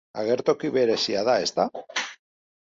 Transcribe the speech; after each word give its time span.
Agertoki 0.21 0.71
berezia 0.77 1.23
da, 1.29 1.37
ezta? 1.45 1.69